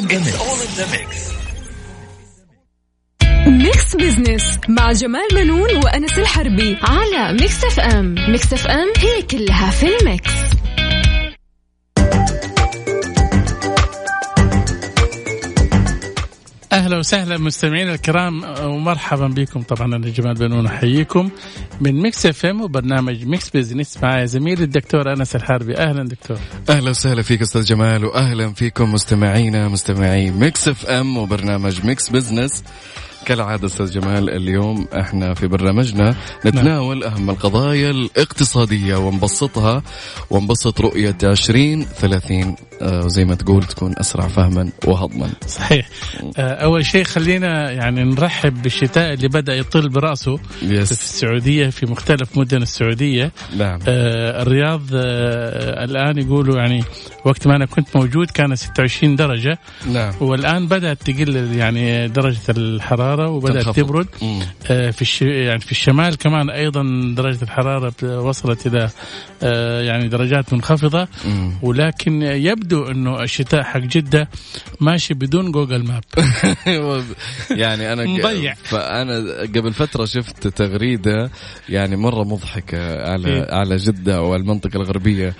[0.00, 0.40] in the mix.
[0.40, 1.30] all in the mix.
[3.46, 9.86] Mix Business مع جمال بنون وأنس الحربي على Mix FM Mix FM هي كلها في
[9.86, 10.30] ال mix
[16.72, 21.30] أهلا وسهلا مستمعينا الكرام ومرحبا بكم طبعا أنا جمال بنون أحييكم
[21.80, 25.76] من Mix FM وبرنامج Mix Business مع زميلي الدكتور أنس الحربي.
[25.76, 26.38] أهلا دكتور.
[26.70, 32.64] أهلا وسهلا فيك أستاذ جمال واهلا فيكم مستمعينا مستمعي Mix FM وبرنامج Mix Business.
[33.26, 36.14] كالعادة أستاذ جمال اليوم إحنا في برنامجنا
[36.46, 39.82] نتناول أهم القضايا الاقتصادية ونبسطها
[40.30, 45.30] ونبسط رؤية 20 30 آه، وزي ما تقول تكون أسرع فهما وهضما.
[45.46, 45.88] صحيح.
[46.38, 50.92] آه، أول شيء خلينا يعني نرحب بالشتاء اللي بدأ يطل برأسه يس.
[50.92, 53.32] في السعودية في مختلف مدن السعودية.
[53.56, 53.78] نعم.
[53.88, 56.84] آه، الرياض آه، الآن يقولوا يعني
[57.24, 59.58] وقت ما أنا كنت موجود كان 26 درجة.
[59.92, 60.12] نعم.
[60.20, 63.74] والآن بدأت تقل يعني درجة الحرارة وبدأت تنخفض.
[63.82, 64.06] تبرد.
[64.70, 65.22] آه، في الش...
[65.22, 66.82] يعني في الشمال كمان أيضا
[67.16, 68.88] درجة الحرارة وصلت إلى
[69.42, 71.52] آه، يعني درجات منخفضة مم.
[71.62, 74.28] ولكن يبدو إنه الشتاء حق جدة
[74.80, 76.04] ماشي بدون جوجل ماب
[77.50, 78.54] يعني أنا مضيع.
[78.54, 81.30] فأنا قبل فترة شفت تغريدة
[81.68, 83.54] يعني مرة مضحكة على إيه.
[83.54, 85.34] على جدة أو المنطقة الغربية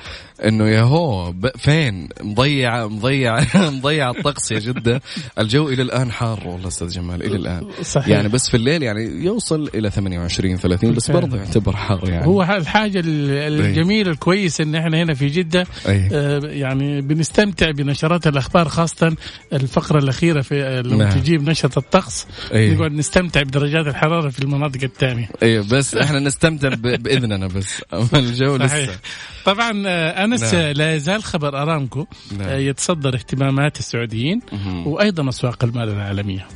[0.45, 3.39] إنه يا هو فين مضيع مضيع
[3.77, 5.03] مضيع الطقس يا جدة
[5.39, 8.09] الجو إلى الآن حار والله أستاذ جمال إلى الآن صحيح.
[8.09, 11.11] يعني بس في الليل يعني يوصل إلى 28 30 بس.
[11.11, 16.09] برضه يعتبر حار يعني هو الحاجة ال- الجميله الكويسه إن إحنا هنا في جدة أي.
[16.13, 19.17] آه، يعني بنستمتع بنشرات الأخبار خاصة
[19.53, 21.19] الفقرة الأخيرة في لما نعم.
[21.19, 22.71] تجيب نشرة الطقس أي.
[22.75, 27.83] نقعد نستمتع بدرجات الحرارة في المناطق الثانية أيوه بس إحنا نستمتع بإذننا بس
[28.15, 28.99] الجو صحيح لسه
[29.45, 30.73] طبعا آه، أنس نعم.
[30.73, 32.07] لا يزال خبر أرامكو
[32.39, 32.49] نعم.
[32.49, 34.87] آه، يتصدر اهتمامات السعوديين مهم.
[34.87, 36.47] وأيضا أسواق المال العالمية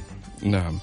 [0.42, 0.78] نعم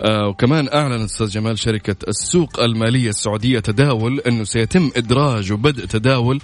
[0.00, 6.40] آه وكمان اعلن أستاذ جمال شركة السوق المالية السعودية تداول أنه سيتم إدراج وبدء تداول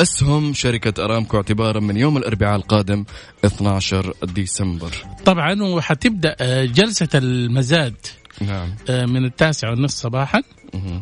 [0.00, 3.04] أسهم شركة أرامكو اعتبارا من يوم الأربعاء القادم
[3.44, 4.90] 12 ديسمبر.
[5.24, 7.96] طبعا وحتبدأ آه، جلسة المزاد
[8.40, 8.74] نعم.
[8.90, 10.42] آه، من التاسعة والنصف صباحا.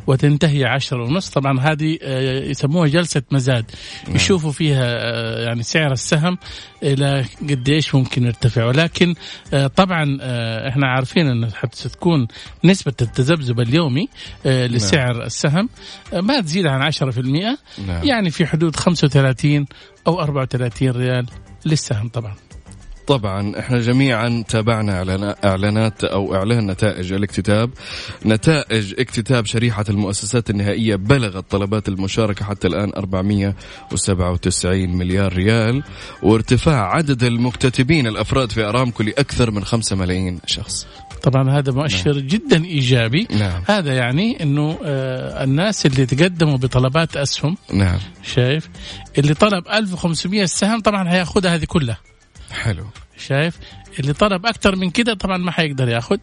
[0.07, 3.65] وتنتهي عشرة ونصف طبعا هذه آه، يسموها جلسة مزاد.
[4.09, 6.39] يشوفوا فيها آه، يعني سعر السهم
[6.83, 8.65] إلى قديش ممكن يرتفع.
[8.65, 9.15] ولكن
[9.53, 10.19] آه، طبعا
[10.69, 12.29] إحنا عارفين أن حتكون
[12.65, 14.09] نسبة التذبذب اليومي
[14.47, 15.69] آه، لسعر السهم
[16.13, 18.05] ما تزيد عن 10% نعم.
[18.05, 19.67] يعني في حدود 35
[20.07, 21.27] أو 34 ريال
[21.67, 22.35] للسهم طبعا.
[23.09, 27.71] طبعا إحنا جميعا تابعنا إعلانات أو إعلان نتائج الاكتتاب.
[28.27, 35.83] نتائج اكتتاب شريحة المؤسسات النهائية بلغت طلبات المشاركة حتى الآن 497 مليار ريال
[36.23, 40.87] وارتفاع عدد المكتتبين الأفراد في أرامكو لأكثر من 5 ملايين شخص.
[41.23, 43.29] طبعا هذا مؤشر جدا إيجابي.
[43.31, 43.63] نعم.
[43.67, 47.99] هذا يعني أنه آه، الناس اللي تقدموا بطلبات أسهم نعم.
[48.23, 48.69] شايف؟
[49.19, 51.99] اللي طلب 1500 سهم طبعا هياخدها هذه كلها.
[52.51, 52.85] حلو.
[53.17, 53.59] شايف؟
[54.01, 56.19] اللي طلب أكثر من كده طبعا ما حيقدر ياخذ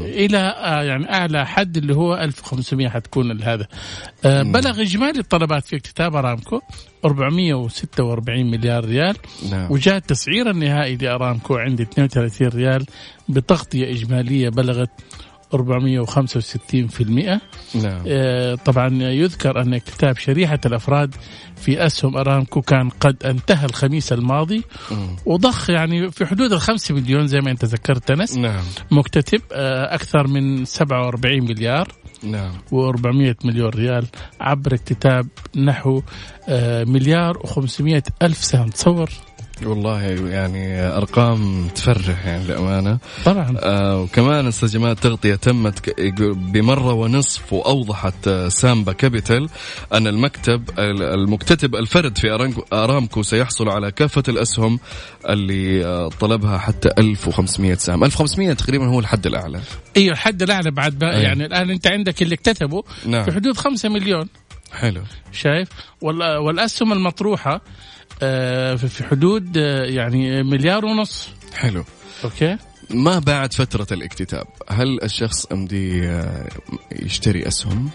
[0.00, 3.66] إلى آه، يعني أعلى حد اللي هو 1500 حتكون هذا
[4.24, 6.60] آه، بلغ إجمالي الطلبات في اكتتاب أرامكو
[7.04, 9.16] 446 مليار ريال.
[9.50, 9.72] نعم.
[9.72, 12.86] وجاء التسعير النهائي لأرامكو عند 32 ريال
[13.28, 14.90] بتغطية إجمالية بلغت
[15.54, 17.40] 465%
[17.74, 18.02] نعم.
[18.06, 21.14] آه، طبعا يذكر أن اكتتاب شريحة الأفراد
[21.56, 24.64] في أسهم أرامكو كان قد انتهى الخميس الماضي.
[24.90, 25.16] مم.
[25.26, 28.36] وضخ يعني في حدود الخمسة مليون زي ما أنت ذكرت أنس.
[28.36, 28.64] نعم.
[28.90, 31.88] مكتتب آه، أكثر من 47 مليار.
[32.22, 32.52] نعم.
[32.72, 34.06] و400 مليون ريال
[34.40, 36.02] عبر اكتتاب نحو
[36.48, 39.10] آه، مليار و500 ألف سهم تصور
[39.64, 42.98] والله يعني أرقام تفرح يعني للأمانة.
[43.24, 43.54] طبعا.
[43.58, 46.00] آه وكمان أستاذ جمال تغطية تمت
[46.52, 49.48] بمرة ونصف وأوضحت آه، سامبا كابيتال
[49.94, 52.30] أن المكتب ال- المكتتب الفرد في
[52.72, 54.78] أرامكو سيحصل على كافة الأسهم
[55.28, 58.04] اللي آه، طلبها حتى 1500 سهم.
[58.04, 59.60] 1500 تقريبا هو الحد الأعلى.
[59.96, 61.16] أيوه الحد الأعلى بعد بقى.
[61.16, 61.22] أي.
[61.22, 63.24] يعني الآن أنت عندك اللي اكتتبوا نعم.
[63.24, 64.28] في حدود 5 مليون.
[64.72, 65.02] حلو.
[65.32, 65.68] شايف؟
[66.00, 67.60] وال- والأسهم المطروحة
[68.22, 71.28] آه، في في حدود آه، يعني مليار ونص.
[71.54, 71.84] حلو.
[72.24, 72.56] أوكي؟
[72.90, 76.48] ما بعد فترة الاكتتاب هل الشخص أمدي آه،
[76.92, 77.90] يشتري أسهم؟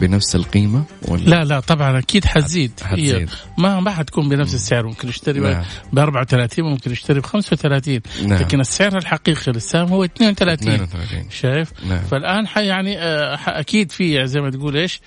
[0.00, 3.30] بنفس القيمة ولا لا لا طبعا أكيد حتزيد حتزيد.
[3.58, 5.64] ما ما حتكون بنفس السعر ممكن يشتري نعم.
[5.92, 8.38] ب 34 ممكن يشتري ب 35 نعم.
[8.38, 12.00] لكن السعر الحقيقي للسهم هو 32 32 شايف نعم.
[12.00, 15.00] فالآن ح يعني آه، أكيد في زي ما تقول إيش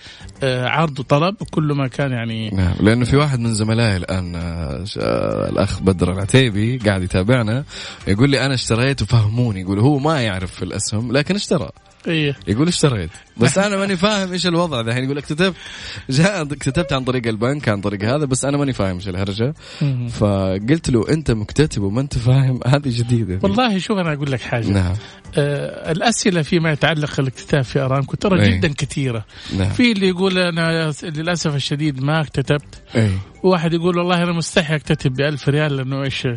[0.43, 5.49] آه، عرض وطلب كل ما كان يعني نعم لأنه في واحد من زملائي الآن آه،
[5.49, 7.63] الأخ بدر العتيبي قاعد يتابعنا
[8.07, 11.69] يقول لي أنا اشتريت وفهموني يقول هو ما يعرف في الأسهم لكن اشترى
[12.07, 12.35] إيه.
[12.47, 14.81] يقول اشتريت بس أنا ماني فاهم إيش الوضع.
[14.81, 15.55] ذا يقول لك كتبت
[16.09, 19.53] جاء كتبت عن طريق البنك عن طريق هذا بس أنا ماني فاهم إيش الهرجة.
[20.09, 22.59] فقلت له أنت مكتتب وما أنت فاهم.
[22.73, 23.39] هذه جديدة.
[23.43, 24.67] والله شوف أنا أقول لك حاجة.
[24.67, 24.93] نعم.
[25.37, 28.57] آه الأسئلة فيما يتعلق الاكتتاب في آرامكو ترى إيه.
[28.57, 29.25] جدا كثيرة.
[29.57, 29.69] نعم.
[29.69, 32.81] في اللي يقول أنا للأسف الشديد ما اكتتبت.
[32.95, 33.11] اي
[33.43, 36.27] وواحد يقول والله أنا مستحي أكتتب ب 1000 ريال لأنه إيش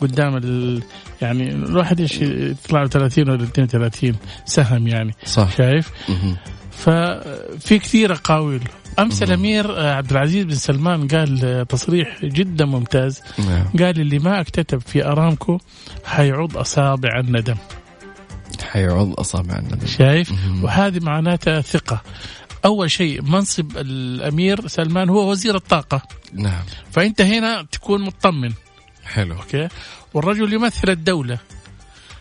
[0.00, 0.82] قدام ال
[1.22, 4.14] يعني الواحد إيش يطلع له 30 ولا 32
[4.44, 5.56] سهم يعني صح.
[5.56, 5.90] شايف؟
[6.70, 8.62] ففي كثير اقاويل
[8.98, 13.22] أمس الأمير آه، عبد العزيز بن سلمان قال تصريح جدا ممتاز.
[13.38, 13.64] نعم.
[13.78, 15.58] قال اللي ما اكتتب في أرامكو
[16.04, 17.56] حيعض أصابع الندم.
[18.70, 19.86] حيعض أصابع الندم.
[19.86, 20.32] شايف.
[20.62, 22.02] وهذه معناتها ثقة.
[22.64, 26.02] أول شيء منصب الأمير سلمان هو وزير الطاقة.
[26.32, 26.62] نعم.
[26.90, 28.52] فأنت هنا تكون مطمن.
[29.04, 29.34] حلو.
[29.34, 29.68] أوكي؟
[30.14, 31.38] والرجل يمثل الدولة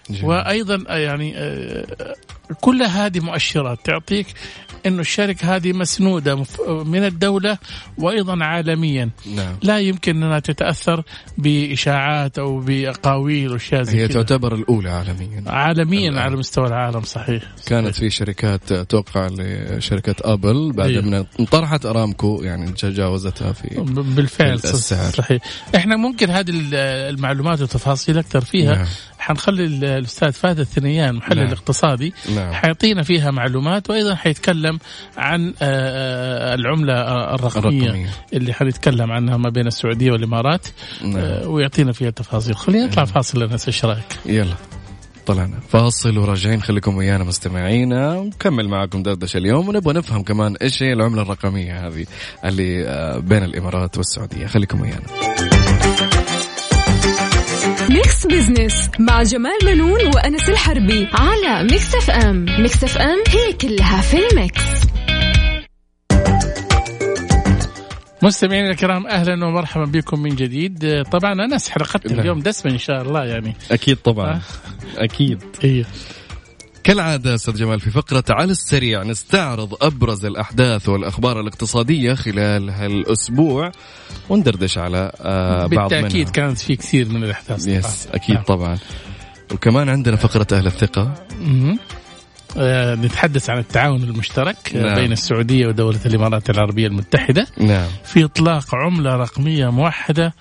[0.09, 0.25] جميل.
[0.25, 2.15] وأيضا يعني آه،
[2.61, 4.27] كل هذه مؤشرات تعطيك
[4.85, 6.35] انه الشركة هذه مسنودة
[6.67, 7.57] من الدولة
[7.97, 11.03] وأيضا عالميا نعم لا يمكن أنها تتأثر
[11.37, 14.21] بإشاعات أو بأقاويل وأشياء زي هي كذا.
[14.21, 16.23] تعتبر الأولى عالميا عالميا الآن.
[16.23, 20.91] على مستوى العالم صحيح كانت في شركات توقع لشركة أبل بعد.
[20.91, 23.67] ما انطرحت أرامكو يعني تجاوزتها في
[24.15, 25.11] بالفعل السعر.
[25.11, 25.41] صحيح
[25.75, 26.75] إحنا ممكن هذه ال-
[27.15, 28.85] المعلومات والتفاصيل أكثر فيها نعم.
[29.19, 31.47] حنخلي ال- الأستاذ فهد الثنيان محلل نعم.
[31.47, 34.70] الاقتصادي نعم حيعطينا فيها معلومات وأيضا حيتكلم
[35.17, 38.09] عن آه، آه، العملة آه، الرقمية الرقمية.
[38.33, 40.67] اللي حنتكلم عنها ما بين السعودية والإمارات
[41.01, 41.17] نعم.
[41.17, 42.55] آه، ويعطينا فيها تفاصيل.
[42.55, 44.55] خلينا نطلع فاصل لنا إيش رأيك؟ يلا
[45.25, 45.59] طلعنا.
[45.69, 48.17] فاصل وراجعين خليكم ويانا مستمعينا.
[48.17, 52.05] ونكمل معكم دردشة اليوم ونبغى نفهم كمان إيش هي العملة الرقمية هذه
[52.45, 54.47] اللي بين الإمارات والسعودية.
[54.47, 55.50] خليكم ويانا.
[57.93, 62.45] Mix Business مع جمال بنون وأنس الحربي على Mix FM.
[62.59, 64.61] Mix FM هي كلها في ال mix.
[68.23, 71.03] مستمعينا الكرام أهلا ومرحبا بكم من جديد.
[71.11, 72.21] طبعا أنس حلقتنا.
[72.21, 73.55] اليوم دسمه إن شاء الله يعني.
[73.71, 74.41] أكيد طبعا.
[74.97, 75.43] أكيد.
[75.63, 75.85] إيه.
[76.91, 83.71] كالعادة أستاذ جمال في فقرة على السريع نستعرض أبرز الأحداث والأخبار الاقتصادية خلال هالأسبوع
[84.29, 88.07] وندردش على آه بعض بالتأكيد منها كانت في كثير من الأحداث يس.
[88.07, 88.43] أكيد نعم.
[88.43, 88.77] طبعا
[89.53, 91.79] وكمان عندنا فقرة أهل الثقة مهم.
[92.57, 94.95] آه، نتحدث عن التعاون المشترك نعم.
[94.95, 100.33] بين السعودية ودولة الإمارات العربية المتحدة نعم في إطلاق عملة رقمية موحدة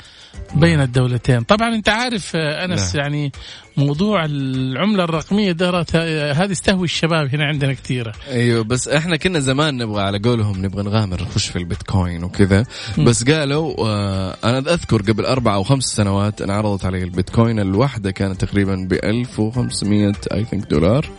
[0.54, 1.42] بين الدولتين.
[1.42, 3.04] طبعا أنت عارف آه، أنس نعم.
[3.04, 3.32] يعني
[3.76, 8.12] موضوع العملة الرقمية ده آه، هذه استهوي الشباب هنا عندنا كثيرة.
[8.28, 12.64] أيوه بس إحنا كنا زمان نبغى على قولهم نبغى نغامر نخش في البيتكوين وكذا.
[12.98, 18.44] بس قالوا آه أنا أذكر قبل أربع أو خمس سنوات انعرضت علي البيتكوين الواحدة كانت
[18.44, 21.10] تقريبا ب 1500 اي ثينك دولار.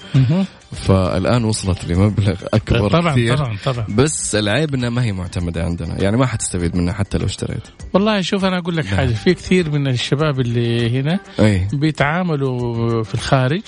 [0.73, 3.37] فالآن وصلت لمبلغ أكبر طبعا كثير.
[3.37, 3.85] طبعا طبعا.
[3.89, 6.01] بس العيب انها ما هي معتمدة عندنا.
[6.01, 7.63] يعني ما حتستفيد منها حتى لو اشتريت.
[7.93, 8.95] والله شوف أنا أقول لك نعم.
[8.95, 9.13] حاجة.
[9.13, 11.67] في كثير من الشباب اللي هنا أي.
[11.73, 13.61] بيتعاملوا في الخارج.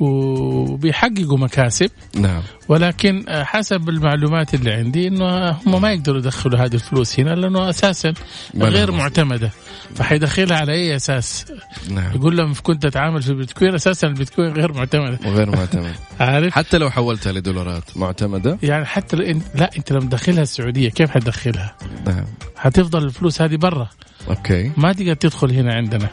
[0.00, 1.90] وبيحققوا مكاسب.
[2.14, 2.42] نعم.
[2.68, 7.70] ولكن آه، حسب المعلومات اللي عندي إنه هم ما يقدروا يدخلوا هذه الفلوس هنا لأنه
[7.70, 8.12] أساسا
[8.56, 8.92] غير.
[8.92, 9.50] معتمدة.
[9.94, 11.44] فحيدخلها على أي أساس؟
[11.90, 12.12] نعم.
[12.14, 15.18] يقول لهم كنت أتعامل في البيتكوين أساسا البيتكوين غير معتمدة.
[15.26, 20.00] وغير معتمد عارف؟ حتى لو حولتها لدولارات معتمدة؟ يعني حتى لو انت لا أنت لما
[20.00, 21.76] تدخلها السعودية كيف حتدخلها؟
[22.06, 22.24] نعم.
[22.56, 23.88] حتفضل الفلوس هذه برا.
[24.28, 24.72] okay.
[24.76, 26.08] ما تقدر تدخل هنا عندنا.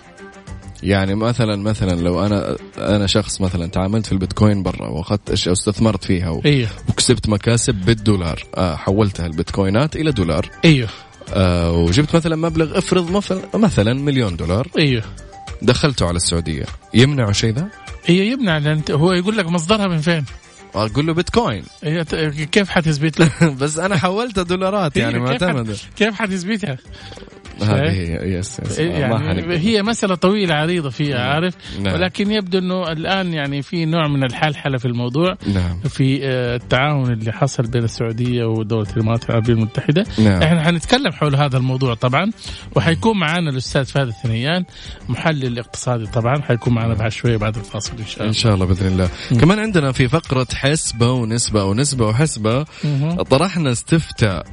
[0.86, 6.04] يعني مثلا مثلا لو أنا أنا شخص مثلا تعاملت في البيتكوين برا وأخذت أشياء واستثمرت
[6.04, 6.42] فيها و...
[6.46, 10.90] أيوه وكسبت مكاسب بالدولار آه حولتها البيتكوينات إلى دولار أيوه
[11.34, 15.04] آه وجبت مثلا مبلغ افرض مثلا مثلا مليون دولار أيوه
[15.62, 17.68] دخلته على السعودية يمنعوا شيء ذا؟
[18.10, 20.26] أيوه يمنع لأن انت هو يقول لك مصدرها من فين؟
[20.76, 22.16] أقول له بيتكوين ت-
[22.52, 23.22] كيف حتثبت؟
[23.62, 26.78] بس أنا حولتها دولارات يعني إيه، معتمدة كيف حتثبتها؟
[27.62, 28.80] هذه هي يس, يس.
[28.80, 31.94] إيه، يعني هي مسألة طويلة عريضة فيها عارف نعم.
[31.94, 35.80] ولكن يبدو أنه الآن يعني في نوع من الحلحلة في الموضوع نعم.
[35.90, 40.42] في آه، التعاون اللي حصل بين السعودية ودولة الإمارات العربية المتحدة نعم.
[40.42, 42.32] إحنا حنتكلم حول هذا الموضوع طبعا
[42.76, 44.66] وحيكون معنا الأستاذ فهد الثنيان
[45.10, 48.66] محلل اقتصادي طبعا حيكون معنا بعد شوية بعد الفاصل إن شاء الله إن شاء الله
[48.66, 49.10] بإذن الله
[49.40, 53.22] كمان عندنا في فقرة حسبة ونسبة ونسبة وحسبة مهم.
[53.22, 54.46] طرحنا استفتاء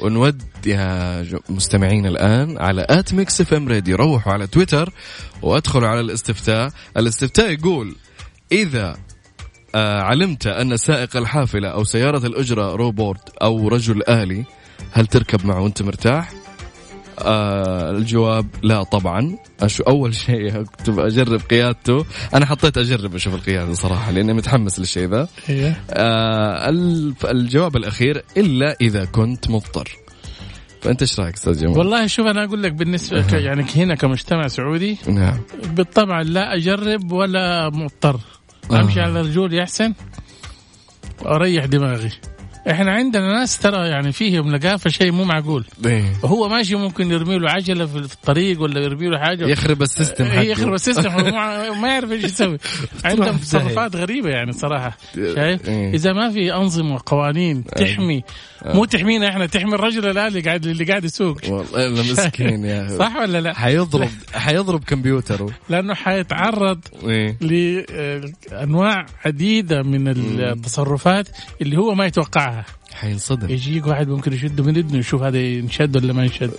[0.00, 4.92] ونود يا مستمعين الآن على at Mix FM Radio روحوا على تويتر
[5.42, 7.96] وأدخلوا على الاستفتاء الاستفتاء يقول
[8.52, 8.96] إذا
[9.74, 14.44] آه علمت أن سائق الحافلة أو سيارة الأجرة روبوت أو رجل آلي
[14.92, 16.43] هل تركب معه وأنت مرتاح؟
[17.18, 19.36] آه الجواب لا طبعا.
[19.60, 22.04] أشو أول شيء اكتب أجرب قيادته.
[22.34, 25.28] أنا حطيت أجرب أشوف القيادة صراحة لأني متحمس للشيء ذا.
[25.48, 25.80] إيه.
[25.90, 26.68] آه
[27.24, 29.88] الجواب الأخير إلا إذا كنت مضطر.
[30.82, 34.46] فأنت إيش رأيك أستاذ جمال؟ والله شوف أنا أقول لك بالنسبة ك- يعني هنا كمجتمع
[34.48, 35.40] سعودي نعم.
[35.64, 38.20] بالطبع لا أجرب ولا مضطر.
[38.70, 38.80] آه.
[38.80, 39.92] أمشي على رجولي أحسن
[41.22, 42.10] وأريح دماغي.
[42.70, 45.64] إحنا عندنا ناس ترى يعني فيهم لقافه شيء مو معقول.
[45.86, 46.04] إيه.
[46.24, 49.46] هو ماشي ممكن يرمي له عجلة في الطريق ولا يرمي له حاجة.
[49.46, 50.40] يخرب ال system حقه.
[50.40, 51.10] هي يخرب ال system.
[51.82, 52.58] ما يعرف إيش يسوي.
[53.04, 53.36] عندهم.
[53.36, 54.98] تصرفات غريبة يعني صراحة.
[55.14, 55.94] شايف؟ إيه.
[55.94, 58.24] إذا ما في أنظمة وقوانين تحمي
[58.64, 61.38] مو تحمينا إحنا تحمي الرجل الالي اللي قاعد اللي قاعد يسوق.
[61.48, 62.88] والله مسكين يا.
[62.98, 65.50] صح ولا لا؟ حيضرب حيضرب كمبيوتره.
[65.68, 67.36] لأنه حيتعرض إيه.
[67.40, 71.28] لأنواع عديدة من التصرفات
[71.62, 72.53] اللي هو ما يتوقعها.
[72.94, 73.50] حينصدم.
[73.50, 76.50] يجيك واحد ممكن يشده من اذنه يشوف هذا ينشد ولا ما ينشد.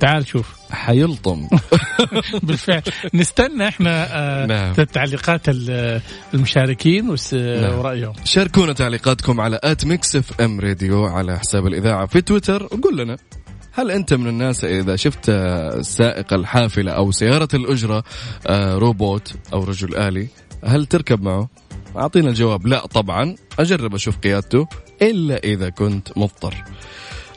[0.00, 0.54] تعال شوف.
[0.70, 1.48] حيلطم.
[2.42, 2.82] بالفعل.
[3.14, 4.06] نستنى إحنا
[4.42, 4.72] آه نعم.
[4.74, 6.00] تعليقات ال-
[6.34, 7.78] المشاركين وس- نعم.
[7.78, 8.12] ورأيهم.
[8.24, 12.62] شاركونا تعليقاتكم على at Mix FM Radio على حساب الإذاعة في تويتر.
[12.64, 13.16] وقول لنا
[13.72, 15.30] هل أنت من الناس إذا شفت
[15.80, 18.04] سائق الحافلة أو سيارة الأجرة
[18.46, 20.28] آه، روبوت أو رجل آلي
[20.64, 21.48] هل تركب معه؟
[21.96, 22.66] أعطينا الجواب.
[22.66, 23.34] لا طبعا.
[23.58, 24.68] أجرب أشوف قيادته.
[25.02, 26.64] إلا إذا كنت مضطر.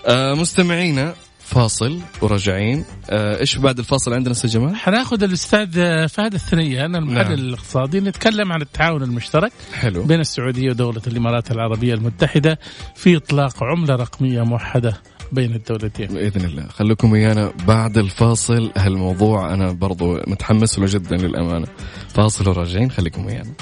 [0.06, 2.86] آه، مستمعينا فاصل وراجعين.
[3.10, 5.72] آه، إيش بعد الفاصل عندنا أستاذ جمال؟ حناخذ الأستاذ
[6.08, 7.34] فهد الثنيان المحلل نعم.
[7.34, 10.04] الاقتصادي نتكلم عن التعاون المشترك حلو.
[10.04, 12.60] بين السعودية ودولة الإمارات العربية المتحدة
[12.96, 16.08] في إطلاق عملة رقمية موحدة بين الدولتين.
[16.08, 16.68] بإذن الله.
[16.68, 18.72] خليكم ويانا بعد الفاصل.
[18.78, 21.68] هالموضوع أنا برضو متحمس له جدا للأمانة.
[22.10, 23.54] فاصل وراجعين خليكم ويانا.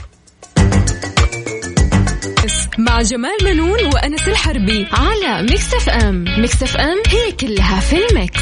[2.78, 8.40] مع جمال بنون وأنس الحربي على Mix FM Mix FM هي كلها في ال mix.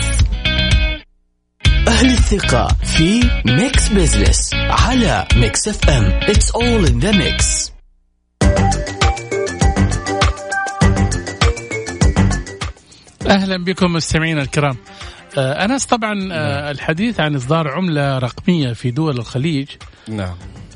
[1.88, 7.72] أهل الثقة في Mix Business على Mix FM It's all in the mix.
[13.28, 14.78] أهلا بكم مستمعينا الكرام.
[15.38, 19.68] آه، أنس طبعا آه، الحديث عن إصدار عملة رقمية في دول الخليج.
[20.08, 20.36] نعم.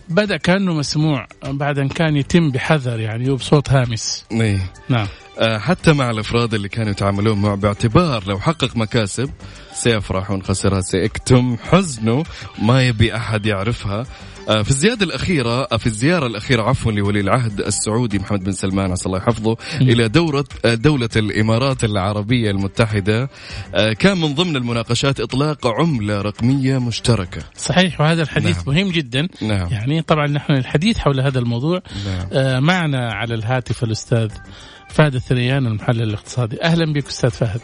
[0.10, 4.60] بدأ كأنه مسموع بعد أن كان يتم بحذر يعني وبصوت هامس إيه.
[4.90, 5.08] نعم
[5.41, 9.29] حتى مع الأفراد اللي كانوا يتعاملون معه باعتبار لو حقق مكاسب
[9.74, 12.24] سيفرح وان خسرها سيكتم حزنه
[12.62, 14.06] ما يبي أحد يعرفها.
[14.50, 18.91] آه، في الزيادة الأخيرة آه، في الزيارة الأخيرة عفوا لولي العهد السعودي محمد بن سلمان
[18.91, 23.29] عسى الله يحفظه إلى دورة آه، دولة الإمارات العربية المتحدة.
[23.75, 27.41] آه، كان من ضمن المناقشات إطلاق عملة رقمية مشتركة.
[27.56, 28.75] صحيح وهذا الحديث نعم.
[28.75, 29.27] مهم جدا.
[29.41, 29.67] نعم.
[29.72, 32.27] يعني طبعا نحن الحديث حول هذا الموضوع نعم.
[32.34, 34.29] آه، معنا على الهاتف الأستاذ
[34.98, 36.63] فهد الثريان المحلل الاقتصادي.
[36.63, 37.62] أهلا بك أستاذ فهد.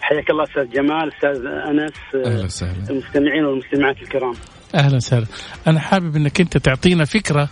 [0.00, 2.90] حياك الله أستاذ جمال أستاذ أنس أهلا وسهلا.
[2.90, 4.34] المستمعين والمستمعات الكرام.
[4.74, 5.26] أهلا وسهلا.
[5.66, 7.48] أنا حابب إنك أنت تعطينا فكرة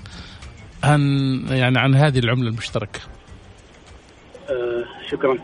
[0.85, 1.01] عن
[1.51, 3.01] يعني عن هذه العملة المشتركة.
[4.51, 5.39] آه، شكرا.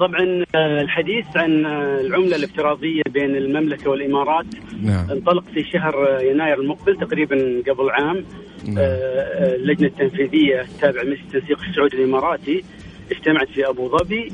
[0.00, 4.46] طبعا آه، الحديث عن آه، العملة الافتراضية بين المملكة والإمارات
[4.82, 5.10] نعم.
[5.10, 8.24] انطلق في شهر آه، يناير المقبل تقريبا قبل عام.
[8.68, 8.78] نعم.
[8.78, 12.64] آه، آه، اللجنة التنفيذية التابعة لمجلس التنسيق السعودي الإماراتي
[13.10, 14.32] اجتمعت في أبو ظبي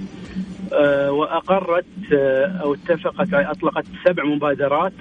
[0.72, 4.92] آه، وأقرت آه، أو اتفقت أطلقت سبع مبادرات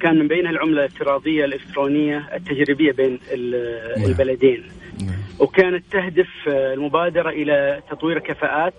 [0.00, 4.04] كان من بينها العملة الافتراضية الإلكترونية التجريبية بين نعم.
[4.04, 4.62] البلدين.
[5.00, 5.16] نعم.
[5.38, 8.74] وكانت تهدف آه، المبادرة إلى تطوير كفاءات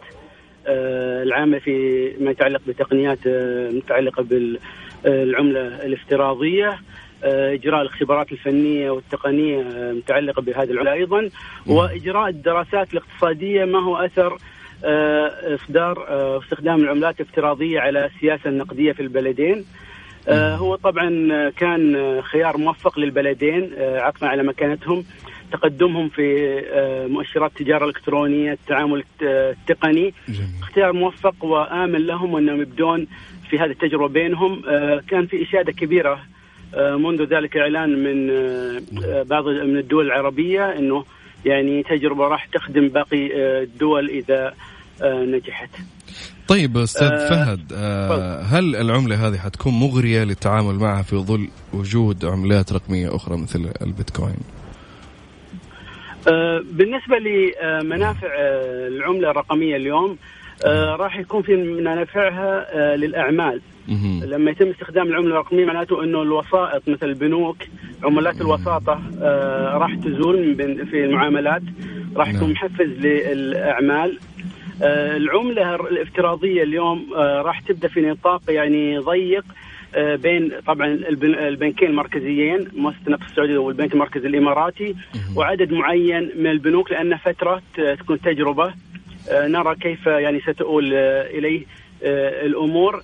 [0.70, 1.74] آه، العامة في
[2.20, 6.80] ما يتعلق بتقنيات آه، متعلقة بالعملة الافتراضية
[7.24, 11.30] آه، إجراء الاختبارات الفنية والتقنية آه، متعلقة بهذه العملة أيضا
[11.68, 14.38] وإجراء الدراسات الاقتصادية ما هو أثر
[15.56, 19.66] إصدار آه، استخدام العملات الافتراضية على السياسة النقدية في البلدين.
[20.30, 21.10] هو طبعا
[21.50, 25.04] كان خيار موفق للبلدين عطفا على مكانتهم.
[25.52, 32.62] تقدمهم في آه، مؤشرات التجاره الالكترونيه التعامل الت- التقني جميل اختيار موفق وآمن لهم انهم
[32.62, 33.08] يبدون
[33.50, 34.62] في هذه التجربة بينهم
[35.10, 36.20] كان في إشادة كبيرة
[36.78, 38.28] منذ ذلك اعلان من
[39.24, 41.04] بعض من الدول العربية إنه
[41.46, 43.30] يعني تجربة راح تخدم باقي
[43.64, 44.54] الدول إذا
[45.04, 45.70] نجحت.
[46.48, 52.26] طيب أستاذ آه فهد آه هل العملة هذه حتكون مغرية للتعامل معها في ظل وجود
[52.26, 54.38] عملات رقمية أخرى مثل البيتكوين؟
[56.28, 60.18] آه بالنسبة لمنافع آه العملة الرقمية اليوم
[60.66, 63.62] آه راح يكون في منافعها للأعمال.
[64.26, 67.58] لما يتم استخدام العملة الرقمية معناته إنه الوسائط مثل البنوك
[68.04, 69.02] عملات الوساطة
[69.78, 70.56] راح تزول
[70.92, 71.62] في المعاملات
[72.16, 72.52] راح يكون نعم.
[72.52, 74.20] محفز للأعمال.
[74.82, 79.46] العملة الافتراضية اليوم راح تبدأ في نطاق يعني ضيق.
[79.98, 80.88] بين طبعا
[81.24, 84.96] البنكين المركزيين مؤسسة النفط السعوديه والبنك المركزي الإماراتي
[85.36, 87.62] وعدد معين من البنوك لأن فترة
[88.00, 88.74] تكون تجربة.
[89.34, 91.66] نرى كيف يعني ستؤول إليه
[92.44, 93.04] الأمور.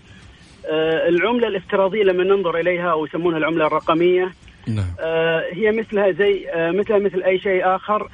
[1.08, 4.32] العملة الافتراضية لما ننظر إليها أو يسمونها العملة الرقمية
[4.67, 4.86] نعم.
[5.53, 8.10] هي مثلها زي مثلها مثل أي شيء آخر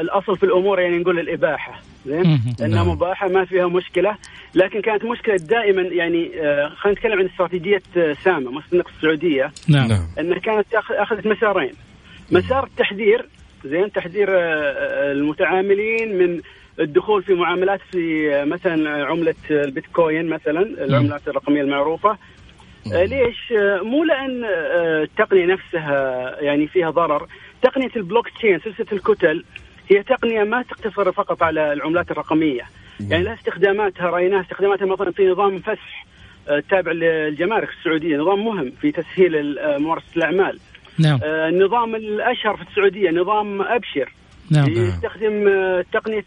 [0.00, 2.88] الأصل في الأمور يعني نقول الإباحة زين؟ لأنها نعم.
[2.88, 4.16] مباحة ما فيها مشكلة.
[4.54, 9.52] لكن كانت مشكلة دائما يعني آه خلينا نتكلم عن استراتيجية آه سامة مؤسسه السعودية.
[9.68, 9.88] نعم.
[9.88, 10.06] نعم.
[10.18, 11.72] إنها كانت أخذت مسارين.
[12.30, 13.26] مسار التحذير
[13.64, 16.40] زين؟ تحذير آه, آه، المتعاملين من
[16.80, 22.10] الدخول في معاملات في آه، مثلا عملة البيتكوين مثلا العملات الرقمية المعروفة.
[22.10, 22.18] آه
[22.92, 27.26] ليش؟ آه مو لأن آه التقنيه نفسها يعني فيها ضرر،
[27.62, 29.44] تقنية البلوك تشين سلسلة الكتل
[29.90, 32.62] هي تقنية ما تقتصر فقط على العملات الرقمية.
[33.00, 36.06] يعني لها استخداماتها رأيناها استخداماتها مثلا في نظام فسح
[36.50, 40.58] التابع آه، للجمارك السعودية نظام مهم في تسهيل آه، ممارسة الأعمال.
[40.98, 41.20] نعم.
[41.24, 44.12] النظام آه، الأشهر في السعودية نظام أبشر.
[44.50, 44.70] نعم.
[44.70, 45.44] يستخدم
[45.92, 46.24] تقنية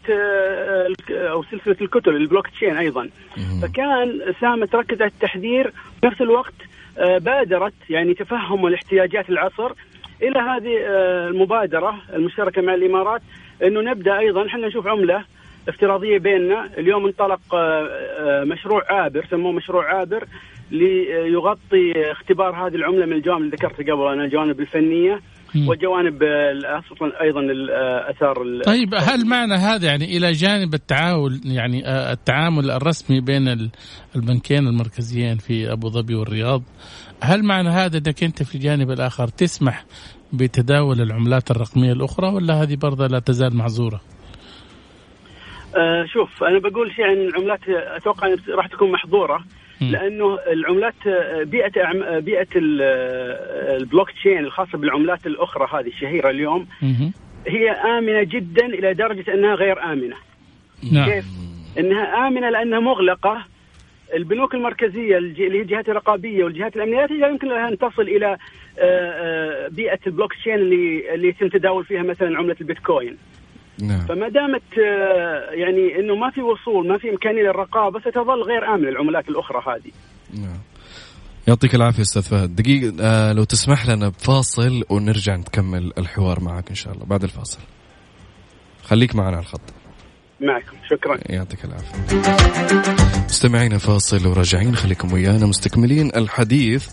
[1.10, 3.02] أو سلسلة الكتل البلوك تشين أيضا
[3.36, 3.60] مم.
[3.62, 6.54] فكان سامة تركز على التحذير في نفس الوقت
[6.98, 9.72] بادرت يعني تفهم الاحتياجات العصر
[10.22, 10.76] إلى هذه
[11.28, 13.22] المبادرة المشتركة مع الإمارات
[13.62, 15.24] إنه نبدأ أيضا إحنا نشوف عملة
[15.68, 20.24] افتراضية بيننا اليوم انطلق آه، آه، مشروع عابر سموه مشروع عابر
[20.70, 25.20] ليغطي اختبار هذه العملة من الجوانب اللي ذكرتها قبل أنا الجوانب الفنية
[25.56, 26.22] وجوانب
[26.64, 33.20] أصلا أيضا الاثار طيب هل معنى هذا يعني إلى جانب التعاون يعني آه، التعامل الرسمي
[33.20, 33.70] بين
[34.16, 36.62] البنكين المركزيين في أبو ظبي والرياض؟
[37.22, 39.84] هل معنى هذا إنك أنت في الجانب الآخر تسمح
[40.32, 44.00] بتداول العملات الرقمية الأخرى ولا هذه برضه لا تزال معذوره؟
[45.76, 49.44] آه شوف أنا بقول شيء عن العملات أتوقع راح تكون محظورة.
[49.80, 56.66] لأنه العملات آه، بيئة آه، بيئة آه، البلوك تشين الخاصة بالعملات الأخرى هذه الشهيرة اليوم
[57.46, 60.16] هي آمنة جدا إلى درجة أنها غير آمنة.
[60.92, 61.10] نعم.
[61.10, 61.24] كيف؟
[61.78, 63.44] إنها آمنة لأنها مغلقة
[64.14, 68.36] البنوك المركزية اللي هي الجهات الرقابية والجهات الأمنية لا يمكن لها أن تصل إلى
[69.70, 73.16] بيئة البلوك تشين اللي اللي يتم تداول فيها مثلا عملة البيتكوين.
[73.82, 74.06] نعم.
[74.06, 78.88] فما دامت آه، يعني إنه ما في وصول ما في إمكانية للرقابة ستظل غير آمنة
[78.88, 79.92] العملات الأخرى هذه.
[80.42, 80.60] نعم.
[81.48, 86.74] يعطيك العافية أستاذ فهد دقيقة آه لو تسمح لنا بفاصل ونرجع نكمل الحوار معك إن
[86.74, 87.58] شاء الله بعد الفاصل
[88.82, 89.79] خليك معنا على الخط
[90.40, 90.76] معكم.
[90.90, 91.18] شكرا.
[91.26, 91.96] يعطيك العافية.
[93.28, 94.76] مستمعينا فاصل وراجعين.
[94.76, 96.86] خليكم ويانا مستكملين الحديث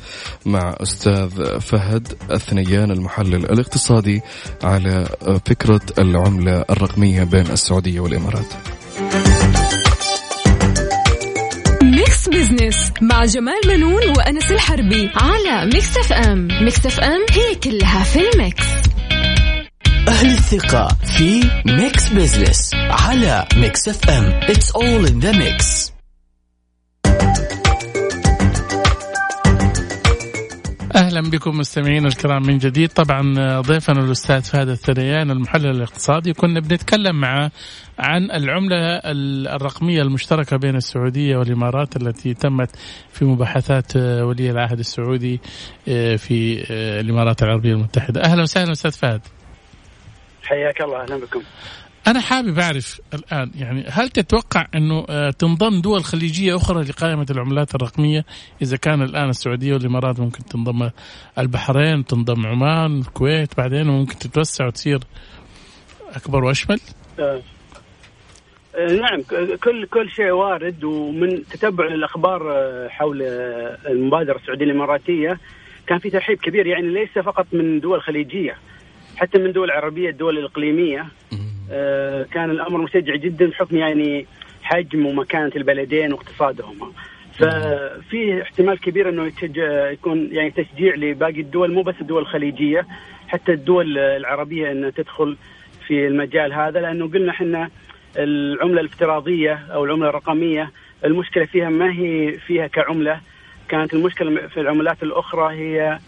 [0.45, 4.21] مع أستاذ فهد الثنيان المحلل الاقتصادي
[4.63, 5.07] على
[5.45, 8.53] فكرة العملة الرقمية بين السعودية والإمارات.
[11.83, 18.19] Mix Business مع جمال بنون وأنس الحربي على Mix FM Mix FM هي كلها في
[18.29, 18.63] ال mix.
[20.07, 25.91] أهل الثقة في Mix Business على Mix FM It's all in the mix.
[30.95, 32.89] أهلا بكم مستمعينا الكرام من جديد.
[32.89, 36.33] طبعا ضيفنا الأستاذ فهد الثنيان المحلل الاقتصادي.
[36.33, 37.51] كنا بنتكلم معه
[37.99, 38.77] عن العملة
[39.55, 42.69] الرقمية المشتركة بين السعودية والإمارات التي تمت
[43.11, 45.41] في مباحثات ولي العهد السعودي
[45.87, 48.21] آه، في آه، الإمارات العربية المتحدة.
[48.21, 49.21] أهلا وسهلا أستاذ فهد.
[50.47, 51.43] حياك الله أهلا بكم
[52.07, 57.75] أنا حابب أعرف الآن يعني هل تتوقع إنه آه، تنضم دول خليجية أخرى لقائمة العملات
[57.75, 58.25] الرقمية
[58.61, 60.89] إذا كان الآن السعودية والإمارات ممكن تنضم
[61.39, 64.99] البحرين تنضم عمان الكويت بعدين ممكن تتوسع وتصير
[66.15, 66.79] أكبر وأشمل؟
[67.19, 67.41] آه.
[68.75, 69.21] آه، نعم
[69.63, 72.39] كل كل شيء وارد ومن تتبع الأخبار
[72.89, 73.21] حول
[73.89, 75.37] المبادرة السعودية الإماراتية
[75.87, 78.57] كان في ترحيب كبير يعني ليس فقط من دول خليجية
[79.17, 81.05] حتى من دول عربية الدول الإقليمية
[81.71, 84.25] آه كان الأمر مشجع جدا بحكم يعني
[84.63, 86.93] حجم ومكانة البلدين واقتصادهم.
[87.33, 89.31] ففي احتمال كبير إنه
[89.91, 92.87] يكون يعني تشجيع لباقي الدول مو بس الدول الخليجية
[93.27, 95.37] حتى الدول العربية انها تدخل
[95.87, 97.69] في المجال هذا لأنه قلنا إحنا
[98.17, 100.71] العملة الافتراضية أو العملة الرقمية
[101.05, 103.19] المشكلة فيها ما هي فيها كعملة.
[103.69, 105.99] كانت المشكلة في العملات الأخرى هي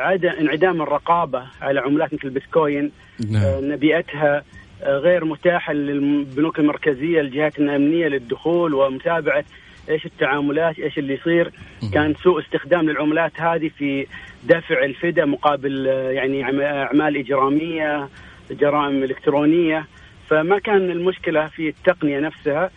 [0.00, 2.92] عدم انعدام الرقابة على عملات مثل البيتكوين
[3.30, 3.42] نعم.
[3.42, 4.44] آه، بيئتها
[4.82, 9.44] غير متاحة للبنوك المركزية الجهات الأمنية للدخول ومتابعة
[9.88, 11.50] إيش التعاملات إيش اللي يصير.
[11.92, 14.06] كان سوء استخدام للعملات هذه في
[14.44, 18.08] دفع الفدا مقابل يعني أعمال إجرامية
[18.50, 19.86] جرائم إلكترونية.
[20.28, 22.70] فما كان المشكلة في التقنية نفسها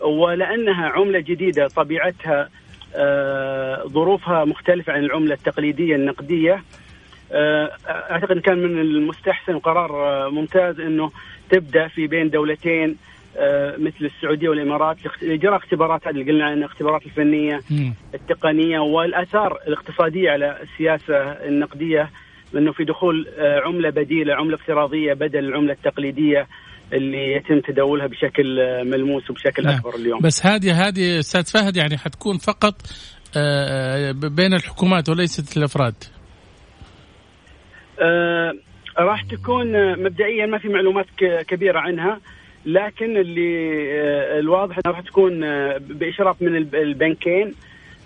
[0.00, 2.48] ولأنها عملة جديدة طبيعتها آه،
[3.88, 6.62] ظروفها مختلفة عن العملة التقليدية النقدية.
[7.32, 11.10] آه، أعتقد كان من المستحسن قرار آه، ممتاز إنه
[11.50, 12.96] تبدأ في بين دولتين
[13.78, 17.60] مثل السعودية والإمارات لإجراء اختبارات اللي قلنا عنها الاختبارات الفنية
[18.14, 22.10] التقنية والآثار الاقتصادية على السياسة النقدية
[22.54, 26.46] إنه في دخول عملة بديلة عملة افتراضية بدل العملة التقليدية.
[26.92, 29.74] اللي يتم تداولها بشكل ملموس وبشكل نعم.
[29.74, 30.20] أكبر اليوم.
[30.20, 32.74] بس هذه هذه أستاذ فهد يعني حتكون فقط
[33.36, 35.94] آه، بين الحكومات وليست الأفراد.
[38.00, 38.52] آه
[38.98, 41.06] راح تكون مبدئيا ما في معلومات
[41.48, 42.20] كبيرة عنها
[42.66, 43.68] لكن اللي
[44.00, 47.54] آه الواضح إنها راح تكون آه، بإشراف من البنكين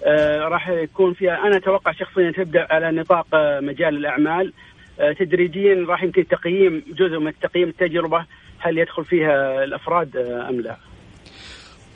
[0.07, 4.53] آه راح يكون فيها أنا أتوقع شخصيا تبدأ على نطاق آه، مجال الأعمال
[5.19, 8.27] تدريجيا راح يمكن تقييم جزء من تقييم التجربة
[8.59, 10.77] هل يدخل فيها الأفراد أم لا؟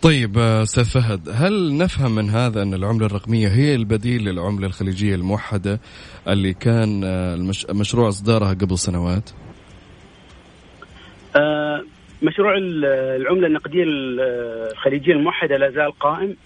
[0.03, 5.15] طيب آه، أستاذ فهد هل نفهم من هذا أن العملة الرقمية هي البديل للعملة الخليجية
[5.15, 5.81] الموحدة
[6.29, 7.37] اللي كان آه،
[7.71, 9.31] مشروع إصدارها قبل سنوات؟
[11.37, 11.66] آه
[12.23, 16.37] مشروع العملة النقدية الخليجية الموحدة لا زال قائم.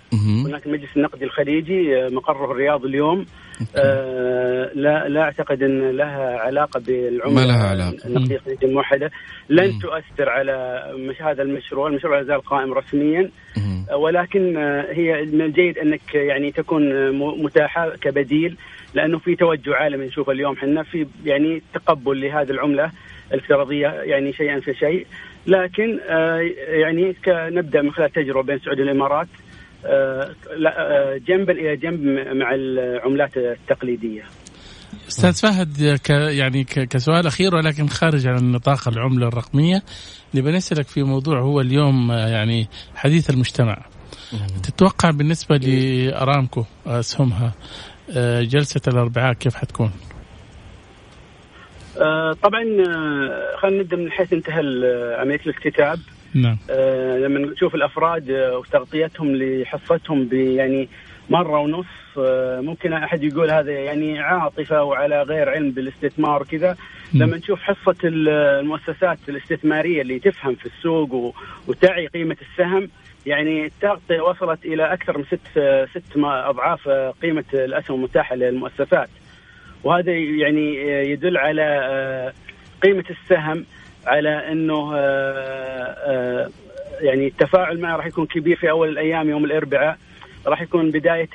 [0.46, 3.26] هناك المجلس النقدي الخليجي آه، مقره الرياض اليوم.
[3.76, 8.06] آه لا لا أعتقد إن لها علاقة بالعملة ما لها علاقة.
[8.06, 9.10] النقدية الخليجية الموحدة.
[9.48, 13.30] لن تؤثر على مش هذا المشروع، المشروع لا زال قائم رسميا.
[13.90, 17.10] آه ولكن آه هي من الجيد أنك يعني تكون
[17.42, 18.56] متاحة كبديل
[18.94, 20.06] لأنه في توجه عالمي.
[20.06, 22.90] نشوفه اليوم إحنا في يعني تقبل لهذه العملة.
[23.32, 25.06] الافتراضيه يعني شيئا فشيء
[25.46, 26.38] لكن آه،
[26.68, 29.28] يعني نبدا من خلال تجربة بين السعوديه والامارات
[29.86, 30.34] آه،
[30.66, 32.00] آه، جنبا إلى جنب
[32.36, 34.22] مع العملات التقليدية.
[35.08, 39.82] أستاذ فهد ك يعني كسؤال أخير ولكن خارج عن نطاق العملة الرقمية
[40.34, 43.76] نبي نسالك في موضوع هو اليوم يعني حديث المجتمع.
[44.62, 47.54] تتوقع بالنسبة لأرامكو اسهمها
[48.40, 49.90] جلسة الأربعاء كيف حتكون؟
[51.98, 54.60] آه طبعا آه خلينا نبدأ من حيث انتهى
[55.18, 55.98] عمليه الاكتتاب
[56.34, 56.56] نعم.
[56.70, 60.88] آه لما نشوف الأفراد آه، وتغطيتهم لحصتهم يعني
[61.30, 61.86] مرة ونص
[62.18, 66.76] آه ممكن أحد يقول هذا يعني عاطفة وعلى غير علم بالاستثمار وكذا.
[67.14, 71.34] لما نشوف حصة المؤسسات الاستثمارية اللي تفهم في السوق
[71.66, 72.88] وتعي قيمة السهم
[73.26, 75.58] يعني التغطيه وصلت إلى أكثر من ست
[75.94, 76.88] ست أضعاف
[77.22, 79.08] قيمة الأسهم المتاحة للمؤسسات.
[79.84, 80.76] وهذا يعني
[81.10, 82.32] يدل على آه،
[82.82, 83.64] قيمة السهم
[84.06, 86.50] على إنه آه، آه،
[87.00, 89.98] يعني التفاعل معه راح يكون كبير في أول الأيام يوم الأربعاء
[90.46, 91.28] راح يكون بداية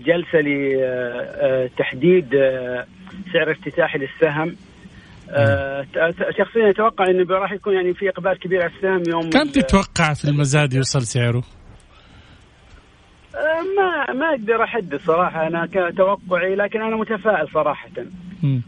[0.00, 2.28] جلسة لتحديد
[3.32, 4.56] سعر افتتاحي للسهم
[6.38, 10.24] شخصيا أتوقع إنه راح يكون يعني في إقبال كبير على السهم يوم كم تتوقع في
[10.24, 11.42] المزاد يوصل سعره؟
[13.76, 17.88] ما ما أقدر احدد صراحة أنا كتوقعي لكن أنا متفائل صراحة.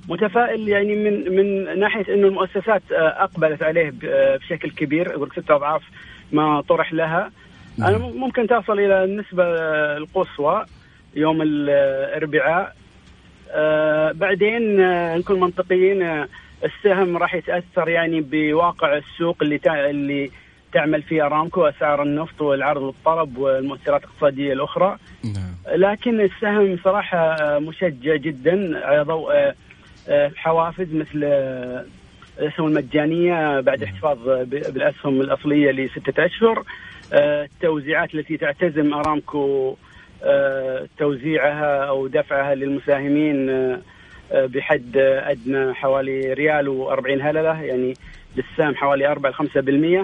[0.09, 5.15] متفائل يعني من من ناحية إنه المؤسسات آه، أقبلت عليه آه، بشكل كبير.
[5.15, 5.83] أقول ست أضعاف
[6.33, 7.31] ما طرح لها.
[7.79, 9.45] أنا ممكن تصل إلى النسبة
[9.97, 10.65] القصوى
[11.15, 12.77] يوم الاربعاء
[13.51, 14.77] آه، بعدين
[15.19, 16.27] نكون منطقيين
[16.65, 19.61] السهم راح يتأثر يعني بواقع السوق اللي
[19.91, 20.31] اللي
[20.73, 25.77] تعمل فيه ارامكو اسعار النفط والعرض والطلب والمؤثرات الاقتصادية الأخرى نعم.
[25.77, 29.53] لكن السهم صراحة مشجع جدا على ضوء
[30.09, 31.85] آه، حوافز مثل آه،
[32.39, 33.93] الاسهم المجانية بعد نعم.
[33.93, 36.65] احتفاظ بالأسهم الأصلية لستة أشهر
[37.13, 39.77] آه، التوزيعات التي تعتزم ارامكو
[40.99, 43.47] توزيعها أو دفعها للمساهمين
[44.33, 47.95] بحد أدنى حوالي ريال و40 هللة يعني
[48.37, 49.35] للسهم حوالي 4 ل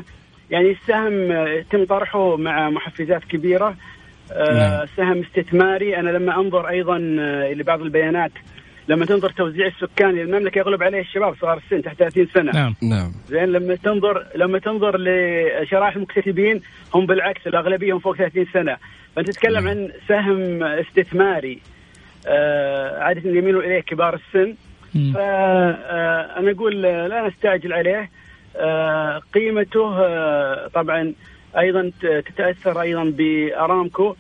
[0.01, 0.03] 5%
[0.51, 3.77] يعني السهم يتم طرحه مع محفزات كبيرة.
[4.33, 4.87] آه، نعم.
[4.97, 5.97] سهم استثماري.
[5.97, 8.33] أنا لما أنظر أيضا آه، لبعض البيانات
[8.89, 12.53] لما تنظر توزيع السكاني للمملكه يغلب عليه الشباب صغار السن تحت 30 سنة.
[12.53, 12.75] نعم.
[12.83, 13.13] نعم.
[13.29, 16.61] زين لما تنظر لما تنظر لشرائح المكتسبين
[16.95, 18.77] هم بالعكس الأغلبية هم فوق 30 سنة.
[19.17, 21.61] فأنت تتكلم عن سهم استثماري
[22.27, 24.55] آه عادة يميلون إليه كبار السن.
[25.15, 27.99] فانا أقول لا نستعجل عليه.
[28.01, 28.09] آه،
[29.35, 31.15] قيمته آه، طبعا
[31.59, 34.15] أيضا تتأثر أيضا بارامكو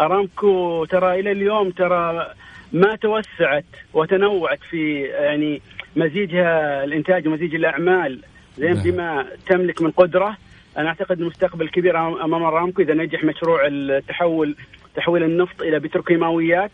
[0.00, 0.84] أرامكو.
[0.84, 2.26] ترى إلى اليوم ترى
[2.72, 5.62] ما توسعت وتنوعت في يعني
[5.96, 8.20] مزيجها الإنتاج ومزيج الأعمال.
[8.58, 8.82] زين نعم.
[8.82, 10.36] بما تملك من قدرة
[10.78, 12.82] أنا أعتقد المستقبل كبير أمام أرامكو.
[12.82, 14.56] إذا نجح مشروع التحول
[14.94, 16.70] تحويل النفط إلى بتروكيماويات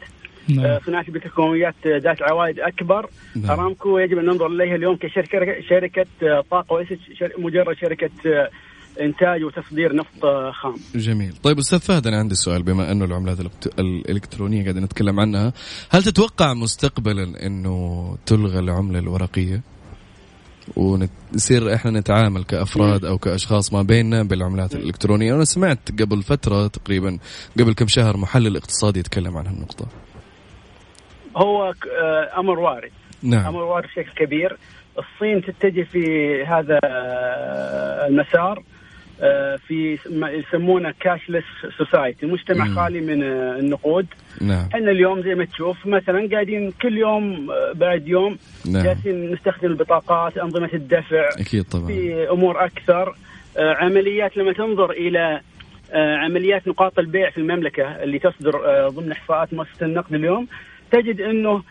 [0.51, 0.79] آه، نعم.
[0.87, 3.51] صناعة البتروكيماويات ذات عوائد أكبر نعم.
[3.51, 6.99] أرامكو يجب أن ننظر إليها اليوم كشركه شركة آه، طاقة وليست
[7.39, 8.51] مجرد شركة آه،
[9.01, 10.75] إنتاج وتصدير نفط آه، خام.
[10.95, 13.39] جميل طيب أستاذ فهد أنا عندي سؤال بما أنه العملات
[13.79, 15.53] الإلكترونية قاعدين نتكلم عنها
[15.91, 19.63] هل تتوقع مستقبلا إنه تلغى العملة الورقية
[20.77, 27.19] ونصير إحنا نتعامل كأفراد أو كأشخاص ما بيننا بالعملات الإلكترونية أنا سمعت قبل فترة تقريبا
[27.61, 29.87] قبل كم شهر محلل اقتصادي يتكلم عن هالنقطة
[31.37, 32.93] هو آه، أمر وارد.
[33.23, 33.47] نعم.
[33.47, 34.57] أمر وارد بشكل كبير.
[34.99, 36.05] الصين تتجه في
[36.45, 38.63] هذا آه، المسار
[39.21, 41.45] آه، في ما يسمونه كاشلس
[41.79, 42.75] سوسايتي مجتمع مم.
[42.75, 44.07] خالي من النقود.
[44.41, 44.69] نعم.
[44.75, 48.83] إحنا اليوم زي ما تشوف مثلا قاعدين كل يوم بعد يوم نعم.
[48.83, 51.29] جالسين نستخدم البطاقات أنظمة الدفع.
[51.39, 51.87] أكيد طبعا.
[51.87, 53.15] في أمور أكثر.
[53.59, 55.41] عمليات لما تنظر إلى
[55.95, 60.47] عمليات نقاط البيع في المملكة اللي تصدر ضمن إحصاءات مؤسسة النقد اليوم
[60.95, 61.63] تجد إنه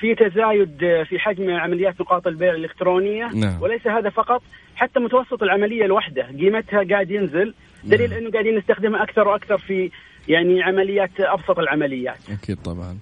[0.00, 3.62] في تزايد في حجم عمليات نقاط البيع الإلكترونية نعم.
[3.62, 4.42] وليس هذا فقط
[4.76, 7.54] حتى متوسط العملية الواحدة قيمتها قاعد ينزل.
[7.84, 8.18] دليل نعم.
[8.18, 9.90] إنه قاعدين نستخدمها أكثر وأكثر في
[10.28, 12.18] يعني عمليات أبسط العمليات.
[12.30, 12.98] أكيد طبعا.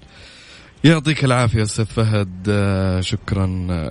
[0.84, 2.46] يعطيك العافية أستاذ فهد.
[2.50, 3.46] آه، شكرا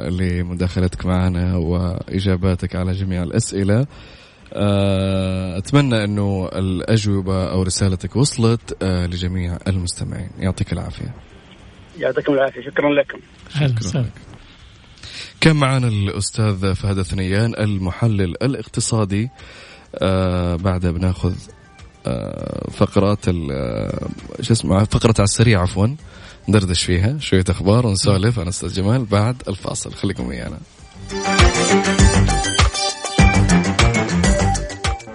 [0.09, 3.87] لمداخلتك معنا وإجاباتك على جميع الأسئلة.
[4.53, 10.29] آه، أتمنى إنه الأجوبة أو رسالتك وصلت آه، لجميع المستمعين.
[10.39, 11.34] يعطيك العافية.
[11.99, 12.61] يعطيكم العافية.
[12.61, 13.17] شكرا لكم.
[13.49, 14.05] شكراً.
[15.41, 19.29] كان معنا الأستاذ فهد ثنيان المحلل الاقتصادي.
[19.95, 21.33] آه بعدها بناخذ
[22.05, 24.07] آه فقرات ال- آه،
[24.41, 25.87] شو اسمه فقرة على السريع عفوا
[26.49, 28.39] ندردش فيها شوية أخبار ونسولف.
[28.39, 29.93] أنا أستاذ جمال بعد الفاصل.
[29.93, 30.57] خليكم ويانا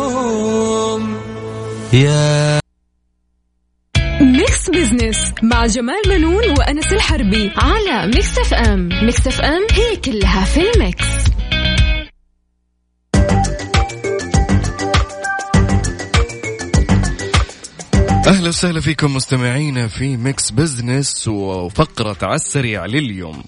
[1.93, 2.59] يا
[4.21, 8.89] Mix Business مع جمال منون وأنس الحربي على Mix FM.
[9.03, 11.05] Mix FM هي كلها في ال mix.
[18.27, 23.43] أهلا وسهلا فيكم مستمعينا في Mix Business وفقرة على السريع لليوم.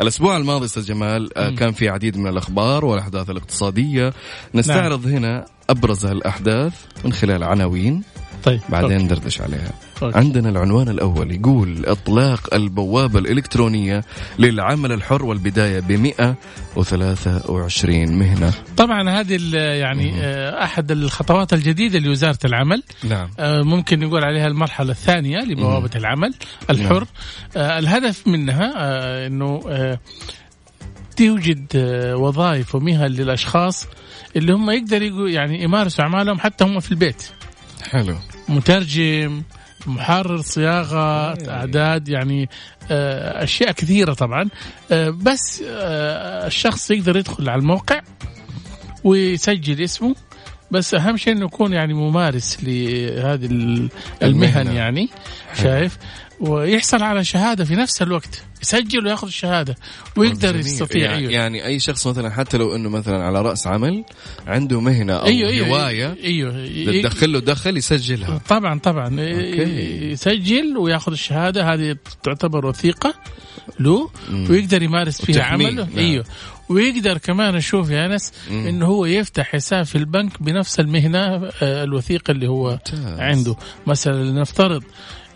[0.00, 4.12] الأسبوع الماضي أستاذ جمال آه، كان في عديد من الأخبار والأحداث الاقتصادية.
[4.54, 6.72] نستعرض هنا أبرز الأحداث
[7.04, 8.02] من خلال عناوين.
[8.44, 9.72] طيب بعدين ندردش عليها.
[10.02, 10.18] Okay.
[10.18, 14.04] عندنا العنوان الأول يقول إطلاق البوابة الإلكترونية
[14.38, 18.52] للعمل الحر والبداية ب 123 مهنة.
[18.76, 22.82] طبعا هذه يعني آه، أحد الخطوات الجديدة لوزارة العمل.
[23.04, 23.30] نعم.
[23.38, 26.34] آه، ممكن نقول عليها المرحلة الثانية لبوابة العمل
[26.70, 27.06] الحر.
[27.56, 28.72] آه، الهدف منها
[29.26, 29.98] إنه آه،
[31.16, 31.66] توجد
[32.16, 33.86] وظائف ومهن للأشخاص
[34.36, 37.30] اللي هم يقدروا يعني يمارسوا أعمالهم حتى هم في البيت.
[37.82, 38.16] حلو.
[38.48, 39.42] مترجم
[39.86, 42.48] محرر صياغة أعداد يعني
[42.90, 44.48] آه، أشياء كثيرة طبعا.
[44.92, 48.00] آه، بس آه، الشخص يقدر يدخل على الموقع
[49.04, 50.14] ويسجل اسمه.
[50.70, 53.88] بس أهم شيء إنه يكون يعني ممارس لهذه ال-
[54.22, 54.72] المهن المهنة.
[54.72, 55.08] يعني
[55.62, 55.98] شايف؟
[56.40, 59.76] ويحصل على شهادة في نفس الوقت يسجل وياخذ الشهادة
[60.16, 60.56] ويقدر.
[60.56, 61.32] يستطيع يعني, أيوه.
[61.32, 64.04] يعني أي شخص مثلا حتى لو أنه مثلا على رأس عمل
[64.46, 70.10] عنده مهنة أو أيوه أيوه هواية أيوه تدخل له دخل يسجلها طبعا طبعا أوكي.
[70.12, 73.14] يسجل وياخذ الشهادة هذه تعتبر وثيقة
[73.80, 74.10] له
[74.50, 75.98] ويقدر يمارس فيها عمله نعم.
[75.98, 76.24] أيوه
[76.68, 78.32] ويقدر كمان أشوف يا أنس.
[78.50, 81.18] إنه هو يفتح حساب في البنك بنفس المهنة
[81.62, 83.20] آه، الوثيقة اللي هو ممتاز.
[83.20, 84.82] عنده مثلا لنفترض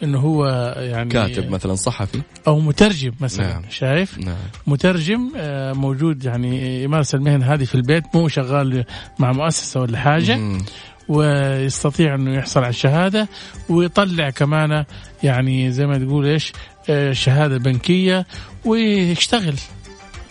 [0.03, 0.47] إنه هو
[0.79, 3.63] يعني كاتب مثلا صحفي أو مترجم مثلا نعم.
[3.71, 4.37] شايف نعم
[4.67, 8.85] مترجم آه، موجود يعني يمارس المهن هذه في البيت مو شغال
[9.19, 10.63] مع مؤسسة ولا حاجة مم.
[11.09, 13.29] ويستطيع إنه يحصل على الشهادة
[13.69, 14.85] ويطلع كمان
[15.23, 16.53] يعني زي ما تقول إيش
[16.91, 18.27] آه، شهادة بنكية
[18.65, 19.55] ويشتغل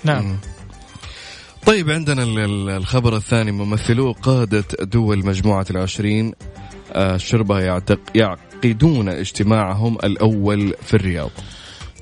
[0.04, 0.38] نعم مم.
[1.66, 6.34] طيب عندنا ال- ال- الخبر الثاني ممثلو قادة دول مجموعة العشرين
[6.94, 8.00] آه، الشربة يعتق
[8.66, 11.32] يعقدون اجتماعهم الأول في الرياض.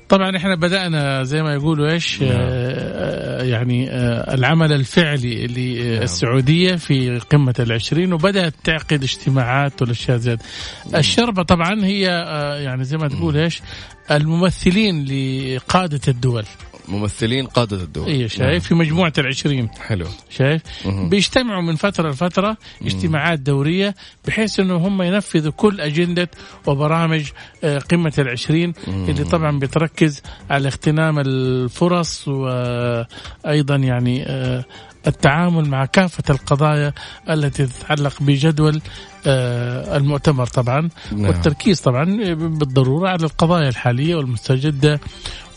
[0.08, 2.30] طبعا إحنا بدأنا زي ما يقولوا إيش؟ نعم.
[2.32, 10.98] آه يعني آه العمل الفعلي للسعودية في قمة العشرين وبدأت تعقد اجتماعات والأشياء زي هذه.
[10.98, 13.62] الشربة طبعا هي آه يعني زي ما تقول إيش؟
[14.10, 16.44] الممثلين لقادة الدول.
[16.90, 19.64] ممثلين قادة الدول اي شايف؟ في مجموعة العشرين.
[19.64, 19.86] نعم.
[19.88, 20.06] حلو.
[20.30, 20.62] شايف.
[20.86, 23.94] بيجتمعوا من فترة لفترة اجتماعات دورية
[24.26, 26.30] بحيث إنه هم ينفذوا كل أجندة
[26.66, 27.30] وبرامج
[27.64, 34.64] آه، قمة العشرين اللي طبعا بتركز على اغتنام الفرص وأيضا يعني آه،
[35.06, 36.92] التعامل مع كافة القضايا
[37.30, 38.82] التي تتعلق بجدول
[39.26, 41.24] آه، المؤتمر طبعا نعم.
[41.24, 45.00] والتركيز طبعا بالضرورة على القضايا الحالية والمستجدة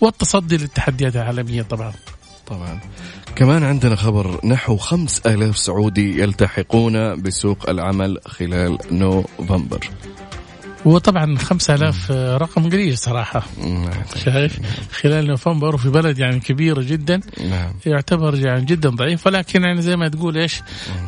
[0.01, 1.93] والتصدي للتحديات العالمية طبعا.
[2.47, 2.79] طبعا.
[3.35, 9.89] كمان عندنا خبر نحو خمس آلاف سعودي يلتحقون بسوق العمل خلال نوفمبر.
[10.85, 13.43] وطبعا 5000 رقم قليل صراحة.
[13.57, 13.89] نعم.
[14.25, 14.59] شايف؟
[14.91, 17.21] خلال نوفمبر وفي بلد يعني كبيرة جدا.
[17.49, 17.73] نعم.
[17.85, 20.61] يعتبر يعني جدا ضعيف ولكن يعني زي ما تقول إيش؟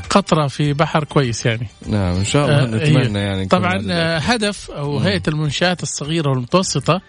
[0.09, 1.67] قطرة في بحر كويس يعني.
[1.87, 3.19] نعم إن شاء الله آه، نتمنى.
[3.19, 7.01] يعني طبعا آه، هدف أو هيئة المنشآت الصغيرة والمتوسطة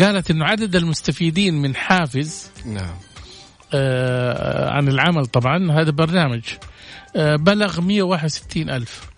[0.00, 2.94] قالت إنه عدد المستفيدين من حافز نعم.
[3.74, 6.42] آه، عن العمل طبعا هذا برنامج
[7.16, 9.17] بلغ 161 ألف.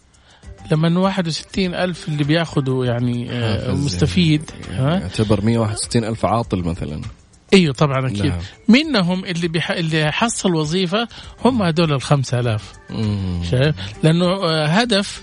[0.71, 7.01] لما 61 ألف اللي بياخذوا يعني آه، حافز مستفيد يعني يعتبر 161 ألف عاطل مثلا.
[7.55, 8.27] أيوه طبعا أكيد.
[8.27, 8.39] نعم.
[8.69, 9.71] منهم اللي بيح...
[9.71, 11.09] اللي حصل وظيفة
[11.45, 13.43] هم هذول ال 5000 مم.
[13.51, 15.23] شايف؟ لأنه آه، هدف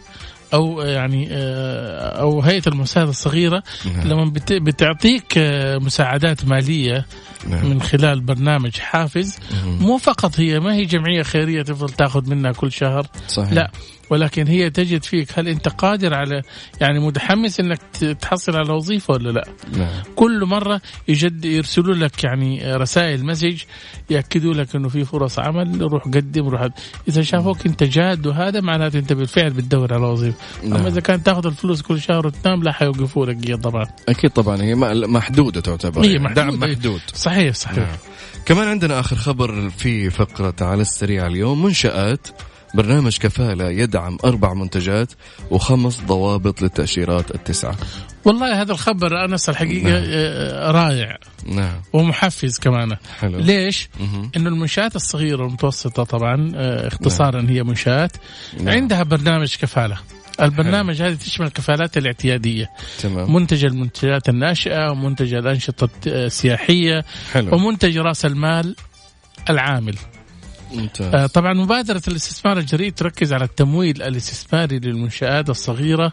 [0.53, 4.07] أو آه، يعني أو هيئة المساعدة الصغيرة نعم.
[4.07, 4.53] لما بت...
[4.53, 5.33] بتعطيك
[5.81, 7.05] مساعدات مالية
[7.49, 7.69] نعم.
[7.69, 12.71] من خلال برنامج حافز مو فقط هي ما هي جمعية خيرية تفضل تاخذ منها كل
[12.71, 13.07] شهر.
[13.27, 13.51] صحيح.
[13.51, 13.71] لا.
[14.10, 16.41] ولكن هي تجد فيك هل أنت قادر على
[16.82, 17.80] يعني متحمس إنك
[18.22, 20.04] تحصل على وظيفة ولا لا؟ نعم.
[20.15, 23.62] كل مرة يجد يرسلوا لك يعني رسائل مسج
[24.10, 26.67] يأكدوا لك إنه في فرص عمل روح قدم روح
[27.08, 30.38] إذا شافوك أنت جاد وهذا معناته أنت بالفعل بتدور على وظيفة.
[30.63, 30.76] نعم.
[30.76, 33.86] أما إذا كانت تأخذ الفلوس كل شهر وتنام لا حيوقفوا لك طبعا.
[34.10, 34.76] أكيد طبعا هي
[35.08, 36.02] محدودة تعتبر.
[36.02, 36.50] هي يعني محدودة.
[36.50, 37.02] دعم محدود.
[37.13, 37.78] صحيح صحيح.
[37.78, 37.98] نعم.
[38.46, 42.28] كمان عندنا آخر خبر في فقرة على السريع اليوم منشآت
[42.78, 45.13] برنامج كفالة يدعم أربع منتجات
[45.52, 47.76] وخمس ضوابط للتأشيرات التسعة.
[48.26, 50.04] والله هذا الخبر انس الحقيقة نعم.
[50.06, 51.18] آه، رائع.
[51.46, 51.82] نعم.
[51.94, 52.98] ومحفز كمان.
[53.20, 53.40] حلو.
[53.40, 53.90] ليش؟
[54.38, 58.12] إنه المنشآت الصغيرة والمتوسطه طبعا آه، اختصارا هي منشآت.
[58.60, 58.70] نعم.
[58.76, 59.98] عندها برنامج كفالة.
[60.42, 62.70] البرنامج هذه تشمل الكفالات الاعتيادية.
[63.02, 63.34] تمام.
[63.34, 67.56] منتج المنتجات الناشئة ومنتج الأنشطة السياحية حلو.
[67.56, 68.76] ومنتج رأس المال
[69.50, 69.96] العامل.
[70.73, 71.15] ممتاز.
[71.15, 76.12] آه، طبعا مبادرة الاستثمار الجريء تركز على التمويل الاستثماري للمنشآت الصغيرة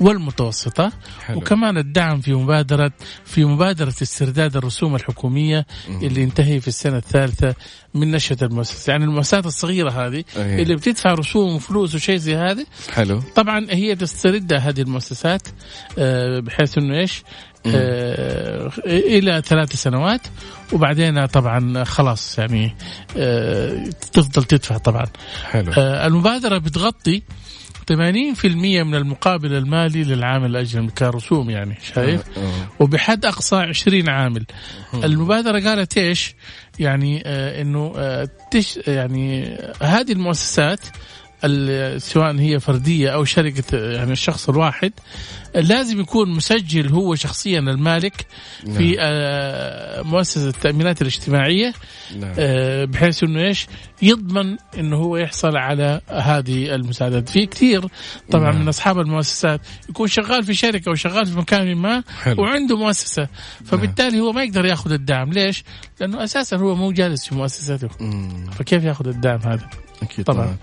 [0.00, 1.38] والمتوسطة حلو.
[1.38, 2.92] وكمان الدعم في مبادرة
[3.24, 7.54] في مبادرة استرداد الرسوم الحكومية اللي ينتهي في السنة الثالثة
[7.94, 8.90] من نشأة المؤسسة.
[8.90, 10.62] يعني المؤسسات الصغيرة هذه أيه.
[10.62, 13.20] اللي بتدفع رسوم وفلوس وشيء زي هذا حلو.
[13.34, 15.48] طبعا هي تسترد هذه المؤسسات
[15.98, 17.22] آه، بحيث إنه إيش؟
[17.66, 20.20] آه، إلى ثلاث سنوات
[20.72, 22.76] وبعدين طبعا خلاص يعني
[23.16, 25.06] آه، تفضل تدفع طبعا.
[25.50, 25.72] حلو.
[25.78, 27.22] آه، المبادرة بتغطي
[27.92, 32.52] 80% من المقابل المالي للعامل الاجنبي كرسوم يعني شايف؟ آه.
[32.80, 34.46] وبحد أقصى 20 عامل.
[34.94, 36.34] المبادرة قالت إيش؟
[36.78, 40.90] يعني آه إنه آه تش يعني هذه المؤسسات ال-
[41.98, 44.92] سواء هي فردية أو شركة يعني الشخص الواحد
[45.54, 48.26] لازم يكون مسجل هو شخصيا المالك
[48.76, 51.72] في آه مؤسسة التأمينات الاجتماعية
[52.16, 52.34] نعم.
[52.38, 53.66] آه، بحيث إنه إيش
[54.02, 57.84] يضمن إنه هو يحصل على هذه المساعدات في كثير
[58.30, 58.60] طبعا نعم.
[58.60, 62.42] من أصحاب المؤسسات يكون شغال في شركة أو شغال في مكان ما حلو.
[62.42, 63.28] وعنده مؤسسة
[63.64, 65.64] فبالتالي هو ما يقدر يأخذ الدعم ليش
[66.00, 68.50] لأنه أساسا هو مو جالس في مؤسسته مم.
[68.50, 69.68] فكيف يأخذ الدعم هذا
[70.02, 70.44] أكيد طبعاً.
[70.44, 70.56] طبعا,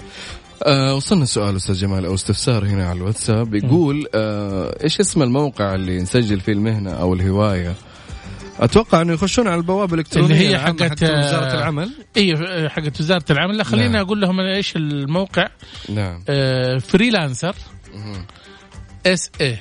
[0.63, 5.75] آه وصلنا سؤال أستاذ جمال أو استفسار هنا على الواتساب يقول آه إيش اسم الموقع
[5.75, 7.75] اللي نسجل فيه المهنة أو الهواية؟
[8.59, 11.91] أتوقع إنه يخشون على البوابة الإلكترونية اللي هي حقت، آه، وزارة العمل.
[12.17, 12.37] إي
[12.69, 13.57] حقت وزارة العمل.
[13.57, 14.05] لا خليني نعم.
[14.05, 15.47] أقول لهم إيش الموقع.
[15.89, 16.23] نعم.
[16.29, 17.55] آه freelancer
[19.05, 19.57] S A.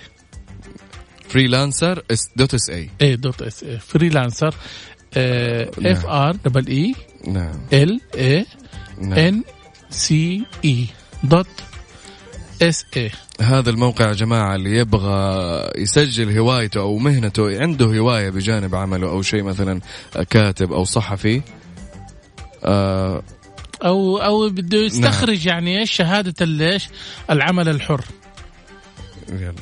[1.29, 2.03] freelancer
[2.37, 2.91] dot S A.
[3.03, 3.79] A dot S A.
[3.79, 4.55] freelancer
[5.17, 6.95] F R double E
[7.27, 7.61] نعم.
[7.73, 8.47] L A
[9.01, 9.19] نعم.
[9.19, 9.43] N
[9.91, 10.87] C E
[11.25, 11.47] dot
[12.63, 18.75] S A هذا الموقع يا جماعة اللي يبغى يسجل هوايته أو مهنته عنده هواية بجانب
[18.75, 19.81] عمله أو شيء مثلا
[20.31, 21.43] كاتب أو صحفي
[22.65, 23.23] آه
[23.85, 26.89] أو أو بده يستخرج يعني إيش؟ شهادة ال- إيش
[27.31, 28.05] العمل الحر.
[29.29, 29.55] يلا.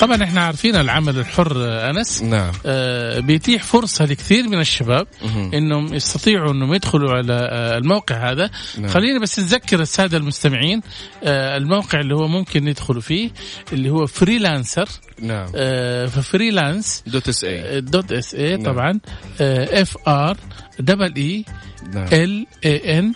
[0.00, 2.22] طبعا إحنا عارفين العمل الحر آه، أنس.
[2.22, 2.52] نعم.
[2.66, 5.06] آه، بيتيح فرصة لكثير من الشباب.
[5.54, 8.50] إنهم يستطيعوا إنهم يدخلوا على آه، الموقع هذا.
[8.78, 8.88] نعم.
[8.88, 10.80] خلينا بس نذكر السادة المستمعين
[11.24, 13.30] آه، الموقع اللي هو ممكن يدخلوا فيه
[13.72, 14.88] اللي هو freelancer.
[15.20, 15.46] نعم.
[16.06, 17.02] ف freelance.
[17.06, 18.72] dot S A dot S A نعم.
[18.72, 19.00] طبعا.
[19.40, 20.36] F R
[20.78, 21.44] double E
[21.92, 22.08] نعم.
[22.12, 23.12] L A N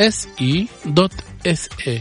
[0.00, 1.12] C E dot
[1.46, 2.00] إس اي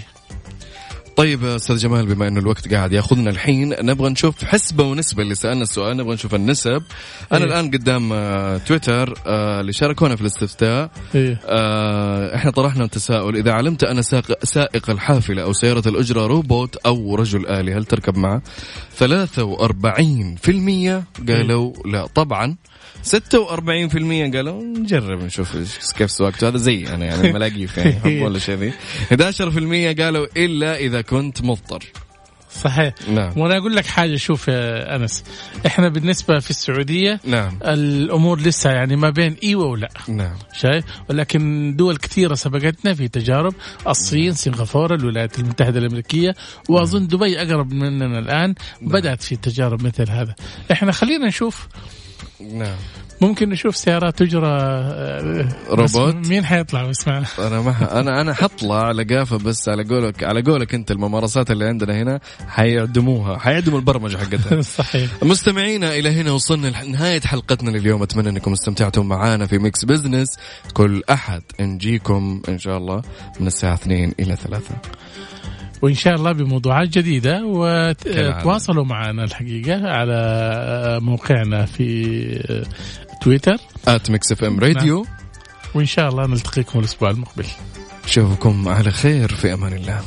[1.20, 5.64] طيب أستاذ جمال بما إنه الوقت قاعد ياخذنا الحين نبغى نشوف حسبة ونسبة اللي سألنا
[5.64, 6.84] السؤال نبغى نشوف النسب.
[7.32, 7.44] أنا إيه.
[7.46, 10.92] الآن قدام آه، تويتر آه، اللي شاركونا في الاستفتاء.
[11.16, 17.16] آه، إحنا طرحنا التساؤل إذا علمت أن ساق- سائق الحافلة أو سيارة الأجرة روبوت أو
[17.16, 18.42] رجل آلي هل تركب معه؟
[19.00, 22.06] 43% قالوا لا.
[22.16, 22.56] طبعا
[23.04, 25.58] 46% قالوا نجرب نشوف
[25.98, 28.74] كيف سواقته هذا زي أنا يعني ملاقيف يعني حب ولا شيء ذي.
[29.94, 31.84] 11% قالوا إلا إذا كنت مضطر.
[32.62, 32.94] صحيح.
[33.10, 33.34] نعم.
[33.38, 35.24] وأنا أقول لك حاجة شوف يا أنس
[35.66, 37.60] إحنا بالنسبة في السعودية نعم.
[37.64, 39.90] الأمور لسه يعني ما بين إيوه ولا.
[40.08, 40.36] نعم.
[40.54, 43.54] شايف؟ ولكن دول كثيرة سبقتنا في تجارب
[43.88, 46.36] الصين سنغافورة الولايات المتحدة الأمريكية
[46.70, 50.36] وأظن دبي أقرب مننا الآن بدأت في تجارب مثل هذا.
[50.72, 51.68] إحنا خلينا نشوف
[52.40, 52.76] نعم.
[53.22, 55.48] ممكن نشوف سيارات تجرى آه،
[55.78, 57.82] بس روبوت؟ مين حيطلع؟ ويسمعنا أنا ما ح...
[57.82, 62.20] أنا أنا حطلع على قافة بس على قولك على قولك أنت الممارسات اللي عندنا هنا
[62.48, 64.62] حيعدموها حيعدموا البرمجة حقتها.
[64.80, 65.12] صحيح.
[65.24, 68.04] مستمعينا إلى هنا وصلنا لنهايه حلقتنا لليوم.
[68.04, 70.30] أتمنى أنكم استمتعتم معنا في Mix Business
[70.74, 73.02] كل أحد نجيكم إن شاء الله
[73.40, 74.64] من الساعة 2 إلى 3
[75.82, 77.42] وإن شاء الله بموضوعات جديدة.
[77.46, 82.70] وتواصلوا معنا الحقيقة على موقعنا في
[83.22, 83.58] تويتر.
[83.88, 85.06] at Mix FM Radio
[85.76, 87.46] وإن شاء الله نلتقيكم الأسبوع المقبل.
[88.06, 90.02] اشوفكم على خير في أمان الله.